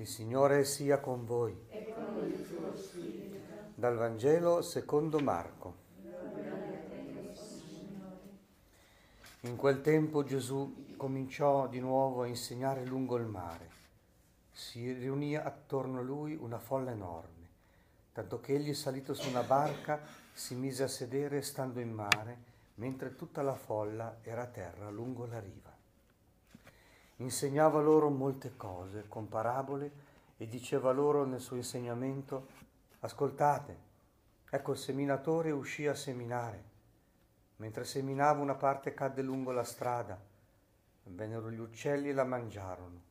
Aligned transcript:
Il 0.00 0.06
Signore 0.06 0.64
sia 0.64 0.98
con 0.98 1.26
voi. 1.26 1.54
e 1.68 1.92
con 1.92 2.24
il 2.24 2.48
tuo 2.48 2.74
spirito. 2.74 3.36
Dal 3.74 3.98
Vangelo 3.98 4.62
secondo 4.62 5.18
Marco. 5.18 5.74
In 9.40 9.56
quel 9.56 9.82
tempo 9.82 10.24
Gesù 10.24 10.94
cominciò 10.96 11.68
di 11.68 11.80
nuovo 11.80 12.22
a 12.22 12.26
insegnare 12.26 12.86
lungo 12.86 13.18
il 13.18 13.26
mare. 13.26 13.68
Si 14.50 14.90
riunì 14.90 15.36
attorno 15.36 15.98
a 15.98 16.02
lui 16.02 16.34
una 16.34 16.58
folla 16.58 16.92
enorme, 16.92 17.48
tanto 18.12 18.40
che 18.40 18.54
egli 18.54 18.72
salito 18.72 19.12
su 19.12 19.28
una 19.28 19.42
barca 19.42 20.00
si 20.32 20.54
mise 20.54 20.84
a 20.84 20.88
sedere 20.88 21.42
stando 21.42 21.78
in 21.78 21.92
mare, 21.92 22.38
mentre 22.76 23.16
tutta 23.16 23.42
la 23.42 23.54
folla 23.54 24.16
era 24.22 24.44
a 24.44 24.46
terra 24.46 24.88
lungo 24.88 25.26
la 25.26 25.40
riva. 25.40 25.69
Insegnava 27.20 27.82
loro 27.82 28.08
molte 28.08 28.56
cose 28.56 29.04
con 29.06 29.28
parabole 29.28 29.92
e 30.38 30.48
diceva 30.48 30.90
loro 30.90 31.26
nel 31.26 31.40
suo 31.40 31.56
insegnamento, 31.56 32.46
ascoltate, 33.00 33.78
ecco 34.48 34.72
il 34.72 34.78
seminatore 34.78 35.50
uscì 35.50 35.86
a 35.86 35.94
seminare. 35.94 36.64
Mentre 37.56 37.84
seminava 37.84 38.40
una 38.40 38.54
parte 38.54 38.94
cadde 38.94 39.20
lungo 39.20 39.50
la 39.50 39.64
strada, 39.64 40.18
vennero 41.04 41.50
gli 41.50 41.58
uccelli 41.58 42.08
e 42.08 42.14
la 42.14 42.24
mangiarono. 42.24 43.02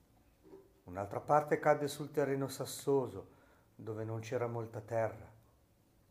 Un'altra 0.86 1.20
parte 1.20 1.60
cadde 1.60 1.88
sul 1.88 2.10
terreno 2.10 2.48
sassoso, 2.48 3.28
dove 3.76 4.04
non 4.06 4.22
c'era 4.22 4.48
molta 4.48 4.82
terra, 4.82 5.32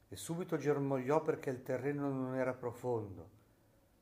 e 0.09 0.15
subito 0.17 0.57
germogliò 0.57 1.21
perché 1.21 1.51
il 1.51 1.65
terreno 1.65 2.09
non 2.13 2.37
era 2.37 2.55
profondo, 2.55 3.38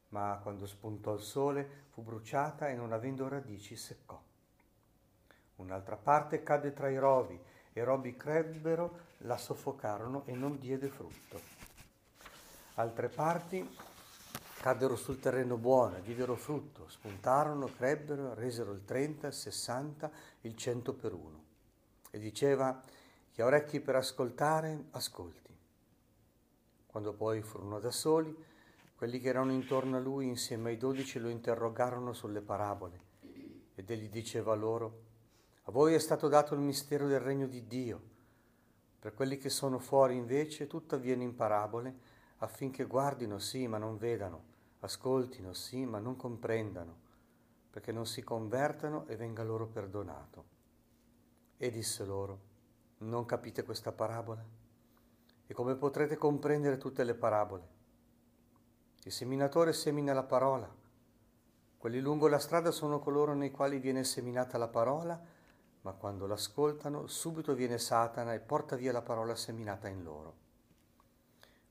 ma 0.08 0.38
quando 0.42 0.66
spuntò 0.66 1.14
il 1.14 1.20
sole 1.20 1.84
fu 1.90 2.02
bruciata 2.02 2.68
e 2.68 2.74
non 2.74 2.92
avendo 2.92 3.28
radici 3.28 3.76
seccò. 3.76 4.20
Un'altra 5.56 5.96
parte 5.96 6.42
cadde 6.42 6.72
tra 6.72 6.88
i 6.88 6.98
rovi, 6.98 7.40
e 7.72 7.84
rovi 7.84 8.16
crebbero, 8.16 8.98
la 9.18 9.36
soffocarono 9.36 10.22
e 10.24 10.32
non 10.32 10.58
diede 10.58 10.88
frutto. 10.88 11.40
Altre 12.74 13.08
parti 13.08 13.76
caddero 14.60 14.96
sul 14.96 15.20
terreno 15.20 15.56
buono 15.56 16.00
diedero 16.00 16.36
frutto, 16.36 16.88
spuntarono, 16.88 17.66
crebbero, 17.66 18.32
resero 18.32 18.72
il 18.72 18.84
30, 18.84 19.26
il 19.26 19.32
60, 19.32 20.10
il 20.40 20.56
100 20.56 20.94
per 20.94 21.12
uno. 21.12 21.44
E 22.10 22.18
diceva, 22.18 22.80
chi 23.30 23.42
ha 23.42 23.44
orecchi 23.44 23.80
per 23.80 23.96
ascoltare, 23.96 24.86
ascolti. 24.92 25.54
Quando 26.86 27.12
poi 27.12 27.42
furono 27.42 27.78
da 27.78 27.90
soli, 27.90 28.34
quelli 28.96 29.20
che 29.20 29.28
erano 29.28 29.52
intorno 29.52 29.98
a 29.98 30.00
lui 30.00 30.26
insieme 30.26 30.70
ai 30.70 30.78
dodici 30.78 31.18
lo 31.18 31.28
interrogarono 31.28 32.14
sulle 32.14 32.40
parabole 32.40 33.00
ed 33.74 33.90
egli 33.90 34.08
diceva 34.08 34.54
loro, 34.54 35.02
a 35.64 35.70
voi 35.70 35.92
è 35.92 35.98
stato 35.98 36.28
dato 36.28 36.54
il 36.54 36.60
mistero 36.60 37.06
del 37.06 37.20
regno 37.20 37.46
di 37.46 37.66
Dio, 37.66 38.00
per 38.98 39.12
quelli 39.12 39.36
che 39.36 39.50
sono 39.50 39.78
fuori 39.78 40.16
invece 40.16 40.66
tutto 40.66 40.94
avviene 40.94 41.24
in 41.24 41.34
parabole 41.34 41.94
affinché 42.38 42.86
guardino 42.86 43.38
sì 43.38 43.66
ma 43.66 43.76
non 43.76 43.98
vedano, 43.98 44.42
ascoltino 44.80 45.52
sì 45.52 45.84
ma 45.84 45.98
non 45.98 46.16
comprendano, 46.16 46.96
perché 47.70 47.92
non 47.92 48.06
si 48.06 48.24
convertano 48.24 49.06
e 49.08 49.16
venga 49.16 49.42
loro 49.42 49.66
perdonato. 49.66 50.44
E 51.58 51.70
disse 51.70 52.02
loro, 52.06 52.40
non 52.98 53.26
capite 53.26 53.62
questa 53.62 53.92
parabola? 53.92 54.42
E 55.46 55.52
come 55.52 55.74
potrete 55.74 56.16
comprendere 56.16 56.78
tutte 56.78 57.04
le 57.04 57.14
parabole? 57.14 57.74
Il 59.06 59.12
seminatore 59.12 59.72
semina 59.72 60.12
la 60.12 60.24
parola. 60.24 60.68
Quelli 61.78 62.00
lungo 62.00 62.26
la 62.26 62.40
strada 62.40 62.72
sono 62.72 62.98
coloro 62.98 63.34
nei 63.34 63.52
quali 63.52 63.78
viene 63.78 64.02
seminata 64.02 64.58
la 64.58 64.66
parola, 64.66 65.16
ma 65.82 65.92
quando 65.92 66.26
l'ascoltano 66.26 67.06
subito 67.06 67.54
viene 67.54 67.78
Satana 67.78 68.34
e 68.34 68.40
porta 68.40 68.74
via 68.74 68.90
la 68.90 69.02
parola 69.02 69.36
seminata 69.36 69.86
in 69.86 70.02
loro. 70.02 70.34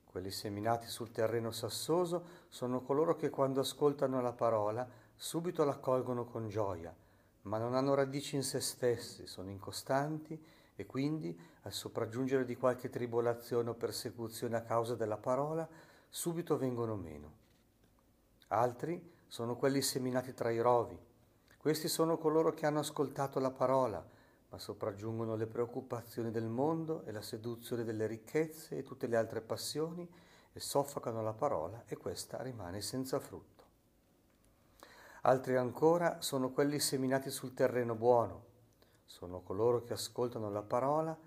Quelli 0.05 0.31
seminati 0.31 0.87
sul 0.87 1.11
terreno 1.11 1.51
sassoso 1.51 2.45
sono 2.47 2.79
coloro 2.79 3.17
che 3.17 3.29
quando 3.29 3.59
ascoltano 3.59 4.21
la 4.21 4.31
parola 4.31 4.87
subito 5.13 5.65
l'accolgono 5.65 6.23
con 6.23 6.47
gioia, 6.47 6.95
ma 7.41 7.57
non 7.57 7.75
hanno 7.75 7.95
radici 7.95 8.37
in 8.37 8.43
se 8.43 8.61
stessi, 8.61 9.27
sono 9.27 9.49
incostanti 9.49 10.41
e 10.73 10.85
quindi 10.85 11.37
al 11.63 11.73
sopraggiungere 11.73 12.45
di 12.45 12.55
qualche 12.55 12.87
tribolazione 12.87 13.71
o 13.71 13.73
persecuzione 13.73 14.55
a 14.55 14.61
causa 14.61 14.95
della 14.95 15.17
parola 15.17 15.67
subito 16.15 16.57
vengono 16.57 16.95
meno. 16.95 17.33
Altri 18.47 19.15
sono 19.27 19.57
quelli 19.57 19.81
seminati 19.81 20.33
tra 20.33 20.49
i 20.49 20.61
rovi. 20.61 20.97
Questi 21.57 21.89
sono 21.89 22.17
coloro 22.17 22.53
che 22.53 22.65
hanno 22.65 22.79
ascoltato 22.79 23.37
la 23.39 23.51
parola, 23.51 24.01
ma 24.47 24.57
sopraggiungono 24.57 25.35
le 25.35 25.45
preoccupazioni 25.45 26.31
del 26.31 26.47
mondo 26.47 27.03
e 27.03 27.11
la 27.11 27.21
seduzione 27.21 27.83
delle 27.83 28.07
ricchezze 28.07 28.77
e 28.77 28.83
tutte 28.83 29.07
le 29.07 29.17
altre 29.17 29.41
passioni 29.41 30.09
e 30.53 30.59
soffocano 30.61 31.21
la 31.21 31.33
parola 31.33 31.83
e 31.85 31.97
questa 31.97 32.41
rimane 32.41 32.79
senza 32.79 33.19
frutto. 33.19 33.63
Altri 35.23 35.57
ancora 35.57 36.21
sono 36.21 36.51
quelli 36.51 36.79
seminati 36.79 37.29
sul 37.29 37.53
terreno 37.53 37.93
buono. 37.93 38.45
Sono 39.03 39.41
coloro 39.41 39.83
che 39.83 39.91
ascoltano 39.91 40.49
la 40.49 40.63
parola, 40.63 41.17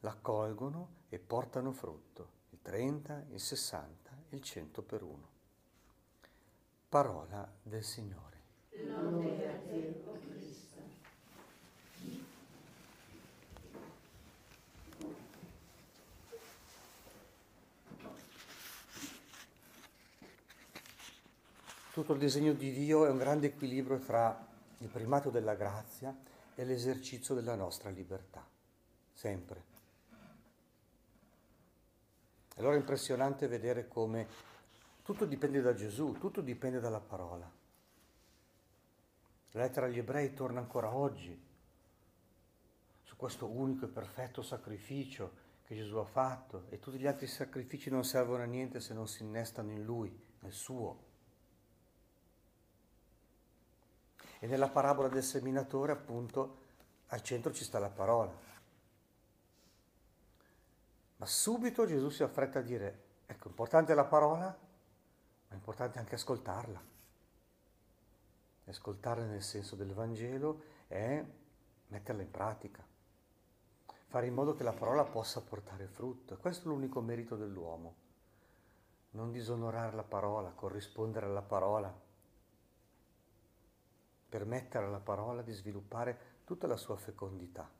l'accolgono 0.00 1.04
e 1.10 1.20
portano 1.20 1.70
frutto, 1.70 2.28
il 2.50 2.58
30, 2.60 3.26
il 3.30 3.40
60 3.40 4.01
il 4.34 4.42
cento 4.42 4.82
per 4.82 5.02
uno. 5.02 5.28
Parola 6.88 7.50
del 7.62 7.84
Signore. 7.84 8.40
Lode 8.70 9.48
a 9.48 9.58
te, 9.58 10.02
o 10.06 10.18
Cristo. 10.20 10.80
Tutto 21.92 22.12
il 22.14 22.18
disegno 22.18 22.54
di 22.54 22.72
Dio 22.72 23.04
è 23.04 23.10
un 23.10 23.18
grande 23.18 23.48
equilibrio 23.48 23.98
tra 23.98 24.46
il 24.78 24.88
primato 24.88 25.28
della 25.28 25.54
grazia 25.54 26.16
e 26.54 26.64
l'esercizio 26.64 27.34
della 27.34 27.54
nostra 27.54 27.90
libertà, 27.90 28.46
sempre. 29.12 29.71
Allora 32.56 32.74
è 32.74 32.78
impressionante 32.78 33.46
vedere 33.46 33.88
come 33.88 34.26
tutto 35.02 35.24
dipende 35.24 35.60
da 35.60 35.74
Gesù, 35.74 36.16
tutto 36.18 36.40
dipende 36.40 36.80
dalla 36.80 37.00
parola. 37.00 37.50
La 39.52 39.62
lettera 39.62 39.86
agli 39.86 39.98
ebrei 39.98 40.32
torna 40.32 40.60
ancora 40.60 40.94
oggi 40.94 41.38
su 43.02 43.16
questo 43.16 43.46
unico 43.46 43.84
e 43.84 43.88
perfetto 43.88 44.42
sacrificio 44.42 45.40
che 45.64 45.74
Gesù 45.74 45.96
ha 45.96 46.04
fatto 46.04 46.64
e 46.68 46.78
tutti 46.78 46.98
gli 46.98 47.06
altri 47.06 47.26
sacrifici 47.26 47.90
non 47.90 48.04
servono 48.04 48.42
a 48.42 48.46
niente 48.46 48.80
se 48.80 48.94
non 48.94 49.08
si 49.08 49.22
innestano 49.22 49.70
in 49.70 49.84
Lui, 49.84 50.14
nel 50.40 50.52
suo. 50.52 51.10
E 54.38 54.46
nella 54.46 54.68
parabola 54.68 55.08
del 55.08 55.22
seminatore 55.22 55.92
appunto 55.92 56.58
al 57.08 57.22
centro 57.22 57.52
ci 57.52 57.64
sta 57.64 57.78
la 57.78 57.90
parola. 57.90 58.51
Ma 61.22 61.28
subito 61.28 61.86
Gesù 61.86 62.08
si 62.08 62.24
affretta 62.24 62.58
a 62.58 62.62
dire, 62.62 63.04
ecco, 63.26 63.46
importante 63.46 63.94
la 63.94 64.06
parola, 64.06 64.46
ma 64.46 65.50
è 65.50 65.54
importante 65.54 66.00
anche 66.00 66.16
ascoltarla. 66.16 66.82
Ascoltarla 68.64 69.26
nel 69.26 69.44
senso 69.44 69.76
del 69.76 69.92
Vangelo 69.94 70.62
è 70.88 71.24
metterla 71.86 72.22
in 72.22 72.30
pratica, 72.32 72.84
fare 74.08 74.26
in 74.26 74.34
modo 74.34 74.56
che 74.56 74.64
la 74.64 74.72
parola 74.72 75.04
possa 75.04 75.40
portare 75.40 75.86
frutto. 75.86 76.36
Questo 76.38 76.64
è 76.64 76.72
l'unico 76.72 77.00
merito 77.00 77.36
dell'uomo. 77.36 77.94
Non 79.10 79.30
disonorare 79.30 79.94
la 79.94 80.02
parola, 80.02 80.50
corrispondere 80.50 81.26
alla 81.26 81.42
parola, 81.42 81.96
permettere 84.28 84.86
alla 84.86 84.98
parola 84.98 85.42
di 85.42 85.52
sviluppare 85.52 86.40
tutta 86.42 86.66
la 86.66 86.76
sua 86.76 86.96
fecondità. 86.96 87.70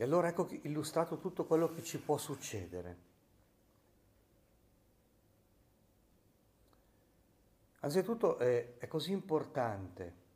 E 0.00 0.04
allora 0.04 0.28
ecco 0.28 0.46
illustrato 0.62 1.18
tutto 1.18 1.44
quello 1.44 1.68
che 1.74 1.82
ci 1.82 1.98
può 1.98 2.16
succedere. 2.18 2.96
Anzitutto 7.80 8.38
è, 8.38 8.76
è 8.78 8.86
così 8.86 9.10
importante 9.10 10.26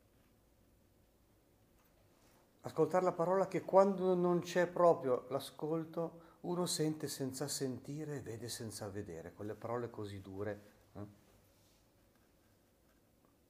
ascoltare 2.65 3.05
la 3.05 3.13
parola 3.13 3.47
che 3.47 3.61
quando 3.61 4.15
non 4.15 4.41
c'è 4.41 4.67
proprio 4.67 5.27
l'ascolto 5.29 6.31
uno 6.41 6.65
sente 6.65 7.07
senza 7.07 7.47
sentire 7.47 8.17
e 8.17 8.21
vede 8.21 8.49
senza 8.49 8.89
vedere, 8.89 9.31
quelle 9.31 9.55
parole 9.55 9.89
così 9.89 10.19
dure. 10.19 10.61
Eh? 10.93 11.05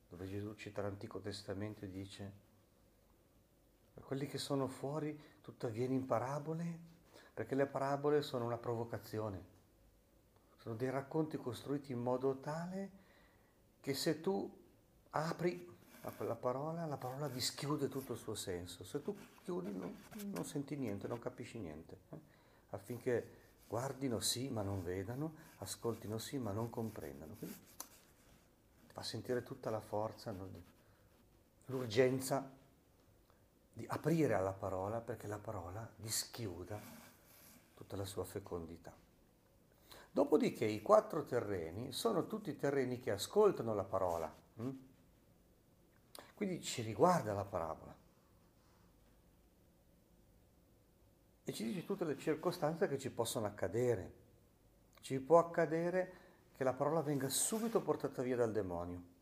Dove 0.10 0.28
Gesù 0.28 0.54
cita 0.54 0.84
l'Antico 0.84 1.20
Testamento 1.20 1.86
e 1.86 1.90
dice, 1.90 2.32
quelli 4.02 4.28
che 4.28 4.38
sono 4.38 4.68
fuori 4.68 5.18
tutto 5.42 5.68
avviene 5.68 5.94
in 5.94 6.06
parabole, 6.06 6.92
perché 7.34 7.56
le 7.56 7.66
parabole 7.66 8.22
sono 8.22 8.46
una 8.46 8.58
provocazione, 8.58 9.52
sono 10.58 10.76
dei 10.76 10.90
racconti 10.90 11.38
costruiti 11.38 11.92
in 11.92 12.00
modo 12.00 12.38
tale 12.40 13.02
che 13.82 13.94
se 13.94 14.22
tu 14.22 14.50
apri 15.12 15.70
a 16.02 16.12
quella 16.12 16.36
parola, 16.36 16.86
la 16.86 16.98
parola 16.98 17.28
dischiude 17.28 17.88
tutto 17.88 18.14
il 18.14 18.20
suo 18.20 18.36
senso. 18.36 18.84
Se 18.84 19.02
tu 19.02 19.16
chiudi 19.44 19.72
non, 19.76 19.96
non 20.32 20.46
senti 20.46 20.76
niente, 20.76 21.08
non 21.08 21.20
capisci 21.20 21.60
niente. 21.60 21.98
Eh? 22.10 22.18
Affinché 22.72 23.42
guardino 23.68 24.20
sì 24.20 24.50
ma 24.50 24.62
non 24.62 24.84
vedano, 24.84 25.34
ascoltino 25.58 26.18
sì 26.18 26.38
ma 26.38 26.52
non 26.52 26.70
comprendano. 26.70 27.36
Quindi 27.36 27.58
fa 28.88 29.02
sentire 29.02 29.44
tutta 29.44 29.70
la 29.70 29.80
forza, 29.82 30.34
l'urgenza 31.66 32.62
di 33.74 33.86
aprire 33.90 34.36
alla 34.36 34.54
parola 34.54 35.02
perché 35.02 35.26
la 35.28 35.40
parola 35.40 35.90
dischiuda 35.96 36.80
tutta 37.74 37.96
la 37.96 38.06
sua 38.06 38.24
fecondità. 38.24 38.94
Dopodiché 40.12 40.66
i 40.66 40.84
quattro 40.84 41.26
terreni 41.26 41.92
sono 41.92 42.28
tutti 42.28 42.56
terreni 42.56 43.00
che 43.00 43.10
ascoltano 43.10 43.74
la 43.74 43.84
parola. 43.84 44.32
Hm? 44.58 44.70
Quindi 46.36 46.62
ci 46.62 46.84
riguarda 46.84 47.34
la 47.34 47.46
parabola. 47.46 47.96
E 51.46 51.52
ci 51.52 51.64
dice 51.64 51.84
tutte 51.84 52.06
le 52.06 52.18
circostanze 52.18 52.88
che 52.88 53.00
ci 53.00 53.10
possono 53.10 53.48
accadere. 53.48 54.22
Ci 55.02 55.20
può 55.20 55.40
accadere 55.40 56.22
che 56.56 56.64
la 56.64 56.74
parola 56.74 57.02
venga 57.02 57.28
subito 57.28 57.82
portata 57.82 58.22
via 58.22 58.36
dal 58.36 58.52
demonio. 58.52 59.13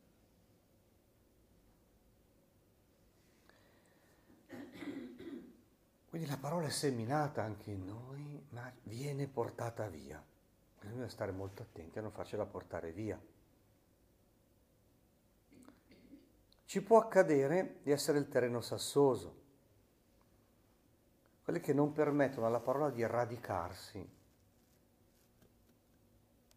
Quindi 6.22 6.38
la 6.38 6.48
parola 6.48 6.68
è 6.68 6.70
seminata 6.70 7.42
anche 7.42 7.72
in 7.72 7.84
noi, 7.84 8.46
ma 8.50 8.72
viene 8.84 9.28
portata 9.28 9.88
via. 9.88 10.24
Bisogna 10.80 11.08
stare 11.08 11.32
molto 11.32 11.64
attenti 11.64 11.98
a 11.98 12.04
non 12.04 12.12
farcela 12.12 12.46
portare 12.46 12.92
via. 12.92 13.20
Ci 16.64 16.84
può 16.84 17.00
accadere 17.00 17.80
di 17.82 17.90
essere 17.90 18.20
il 18.20 18.28
terreno 18.28 18.62
sassoso, 18.62 19.36
quelli 21.44 21.60
che 21.60 21.74
non 21.74 21.92
permettono 21.92 22.46
alla 22.46 22.60
parola 22.60 22.92
di 22.92 23.04
radicarsi 23.04 24.08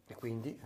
e 0.05 0.13
quindi 0.13 0.61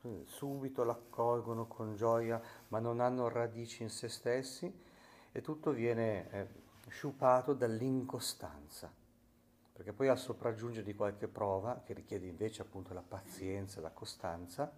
eh, 0.00 0.22
subito 0.24 0.82
l'accolgono 0.82 1.66
con 1.66 1.94
gioia, 1.94 2.40
ma 2.68 2.78
non 2.78 3.00
hanno 3.00 3.28
radici 3.28 3.82
in 3.82 3.90
se 3.90 4.08
stessi 4.08 4.82
e 5.30 5.42
tutto 5.42 5.72
viene 5.72 6.30
eh, 6.30 6.68
sciupato 6.90 7.54
dall'incostanza 7.54 8.92
perché 9.80 9.94
poi 9.94 10.08
al 10.08 10.18
sopraggiungere 10.18 10.84
di 10.84 10.94
qualche 10.94 11.26
prova, 11.26 11.80
che 11.82 11.94
richiede 11.94 12.26
invece 12.26 12.60
appunto 12.60 12.92
la 12.92 13.00
pazienza 13.00 13.78
e 13.78 13.82
la 13.82 13.88
costanza, 13.88 14.70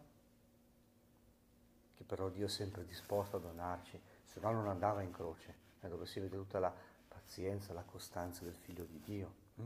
che 1.93 2.05
però 2.05 2.29
Dio 2.29 2.47
è 2.47 2.49
sempre 2.49 2.85
disposto 2.85 3.37
a 3.37 3.41
donarci, 3.41 4.01
se 4.25 4.39
no 4.39 4.53
non 4.53 4.69
andava 4.69 5.03
in 5.03 5.11
croce, 5.11 5.57
eh, 5.81 5.89
dove 5.89 6.07
si 6.07 6.21
vede 6.21 6.37
tutta 6.37 6.61
la 6.61 6.73
pazienza, 7.09 7.73
la 7.73 7.83
costanza 7.83 8.45
del 8.45 8.55
Figlio 8.55 8.85
di 8.85 9.01
Dio. 9.01 9.35
Hm? 9.57 9.65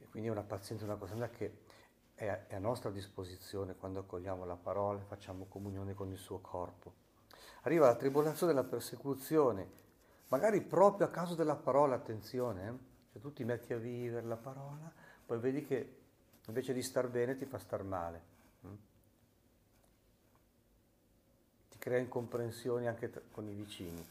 E 0.00 0.08
quindi 0.08 0.28
è 0.28 0.32
una 0.32 0.42
pazienza 0.42 0.84
e 0.84 0.88
una 0.88 0.98
costanza 0.98 1.30
che 1.30 1.58
è 2.16 2.26
a, 2.26 2.48
è 2.48 2.58
nostra 2.58 2.90
disposizione 2.90 3.76
quando 3.76 4.00
accogliamo 4.00 4.44
la 4.44 4.56
parola 4.56 4.98
e 4.98 5.04
facciamo 5.04 5.44
comunione 5.44 5.94
con 5.94 6.10
il 6.10 6.18
suo 6.18 6.40
corpo. 6.40 6.94
Arriva 7.60 7.86
la 7.86 7.94
tribolazione, 7.94 8.52
la 8.52 8.64
persecuzione, 8.64 9.70
magari 10.32 10.62
proprio 10.62 11.06
a 11.06 11.10
causa 11.10 11.34
della 11.34 11.56
parola, 11.56 11.94
attenzione, 11.94 12.68
eh? 12.68 12.72
Se 13.12 13.20
tu 13.20 13.34
ti 13.34 13.44
metti 13.44 13.74
a 13.74 13.76
vivere 13.76 14.26
la 14.26 14.36
parola, 14.36 14.90
poi 15.26 15.38
vedi 15.38 15.66
che 15.66 15.96
invece 16.46 16.72
di 16.72 16.82
star 16.82 17.08
bene 17.08 17.36
ti 17.36 17.44
fa 17.44 17.58
star 17.58 17.82
male. 17.82 18.22
Mm? 18.66 18.74
Ti 21.68 21.76
crea 21.78 21.98
incomprensioni 21.98 22.86
anche 22.88 23.12
con 23.30 23.46
i 23.46 23.52
vicini, 23.52 24.02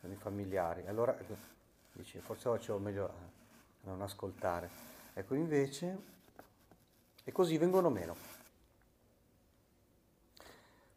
con 0.00 0.10
i 0.10 0.16
familiari. 0.16 0.86
Allora 0.86 1.14
dici, 1.92 2.18
forse 2.20 2.48
facevo 2.48 2.78
meglio 2.78 3.04
a 3.04 3.12
non 3.82 4.00
ascoltare. 4.00 4.70
Ecco 5.12 5.34
invece, 5.34 5.98
e 7.24 7.32
così 7.32 7.58
vengono 7.58 7.90
meno. 7.90 8.16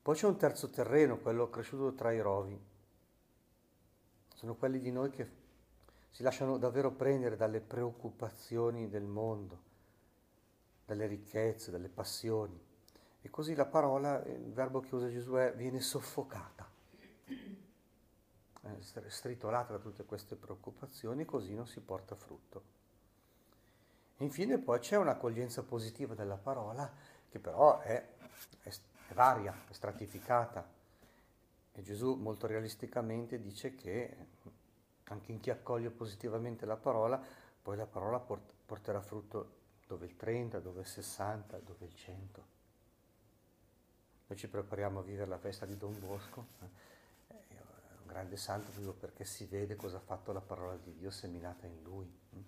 Poi 0.02 0.16
c'è 0.16 0.28
un 0.28 0.38
terzo 0.38 0.70
terreno, 0.70 1.18
quello 1.18 1.50
cresciuto 1.50 1.94
tra 1.94 2.14
i 2.14 2.22
rovi. 2.22 2.68
Sono 4.40 4.56
quelli 4.56 4.80
di 4.80 4.90
noi 4.90 5.10
che 5.10 5.28
si 6.12 6.24
lasciano 6.24 6.58
davvero 6.58 6.92
prendere 6.92 7.36
dalle 7.36 7.60
preoccupazioni 7.60 8.88
del 8.88 9.04
mondo, 9.04 9.60
dalle 10.86 11.08
ricchezze, 11.08 11.72
dalle 11.72 11.90
passioni. 11.90 12.58
E 13.22 13.30
così 13.30 13.54
la 13.54 13.66
parola, 13.66 14.24
il 14.24 14.54
verbo 14.54 14.80
che 14.80 14.96
usa 14.96 15.10
Gesù 15.10 15.34
è 15.34 15.54
viene 15.54 15.82
soffocata, 15.82 16.66
stritolata 19.08 19.74
da 19.74 19.80
tutte 19.80 20.06
queste 20.06 20.38
preoccupazioni 20.38 21.26
così 21.26 21.54
non 21.54 21.68
si 21.68 21.82
porta 21.82 22.16
frutto. 22.16 22.64
Infine 24.20 24.58
poi 24.58 24.80
c'è 24.80 24.96
un'accoglienza 24.96 25.64
positiva 25.64 26.16
della 26.16 26.38
parola 26.38 26.90
che 27.28 27.40
però 27.40 27.80
è, 27.80 28.08
è, 28.62 28.70
è 28.70 29.14
varia, 29.14 29.54
è 29.68 29.74
stratificata. 29.74 30.79
E 31.80 31.82
Gesù 31.82 32.16
molto 32.16 32.46
realisticamente 32.46 33.40
dice 33.40 33.74
che 33.74 34.18
anche 35.06 35.32
in 35.32 35.40
chi 35.40 35.50
accoglie 35.50 35.90
positivamente 35.90 36.66
la 36.66 36.76
parola, 36.76 37.18
poi 37.62 37.78
la 37.78 37.86
parola 37.86 38.20
port- 38.20 38.52
porterà 38.66 39.00
frutto 39.00 39.54
dove 39.88 40.06
il 40.06 40.18
30, 40.18 40.60
dove 40.60 40.82
il 40.82 40.86
60, 40.86 41.58
dove 41.60 41.86
il 41.86 41.96
100. 41.96 42.46
Noi 44.28 44.38
ci 44.38 44.50
prepariamo 44.50 45.00
a 45.00 45.04
vivere 45.04 45.30
la 45.30 45.38
festa 45.38 45.66
di 45.66 45.78
Don 45.78 45.98
Bosco, 45.98 46.48
eh, 47.30 47.36
un 48.02 48.08
grande 48.08 48.36
santo 48.36 48.72
proprio 48.72 48.92
perché 48.92 49.24
si 49.24 49.46
vede 49.46 49.78
cosa 49.78 49.98
ha 49.98 50.02
fatto 50.02 50.34
la 50.34 50.42
parola 50.42 50.76
di 50.76 50.94
Dio 50.96 51.12
seminata 51.12 51.66
in 51.66 51.82
lui. 51.82 52.14
Hm? 52.32 52.40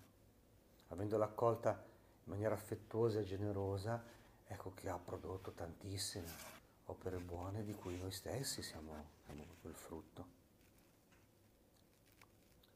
Avendola 0.90 1.24
accolta 1.24 1.72
in 1.72 2.32
maniera 2.34 2.54
affettuosa 2.54 3.22
e 3.22 3.24
generosa, 3.24 4.04
ecco 4.46 4.74
che 4.74 4.90
ha 4.90 4.98
prodotto 4.98 5.52
tantissime 5.54 6.61
opere 6.92 7.20
buone 7.20 7.64
di 7.64 7.74
cui 7.74 7.98
noi 7.98 8.12
stessi 8.12 8.62
siamo, 8.62 9.12
siamo 9.26 9.46
il 9.62 9.76
frutto. 9.76 10.40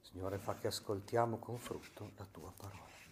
Signore, 0.02 0.38
fa 0.38 0.56
che 0.56 0.68
ascoltiamo 0.68 1.38
con 1.38 1.58
frutto 1.58 2.12
la 2.16 2.26
tua 2.32 2.52
parola. 2.56 3.05